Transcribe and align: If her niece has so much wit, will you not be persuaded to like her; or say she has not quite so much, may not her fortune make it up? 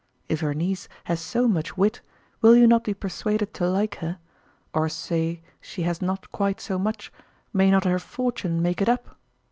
If 0.27 0.39
her 0.39 0.55
niece 0.55 0.87
has 1.03 1.19
so 1.21 1.47
much 1.47 1.77
wit, 1.77 2.01
will 2.41 2.55
you 2.55 2.65
not 2.65 2.83
be 2.83 2.93
persuaded 2.95 3.53
to 3.53 3.69
like 3.69 3.97
her; 3.97 4.17
or 4.73 4.89
say 4.89 5.43
she 5.61 5.83
has 5.83 6.01
not 6.01 6.31
quite 6.31 6.59
so 6.59 6.79
much, 6.79 7.13
may 7.53 7.69
not 7.69 7.83
her 7.85 7.99
fortune 7.99 8.63
make 8.63 8.81
it 8.81 8.89
up? 8.89 9.15